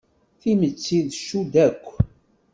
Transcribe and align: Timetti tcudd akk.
Timetti 0.41 0.97
tcudd 1.11 1.53
akk. 1.65 1.85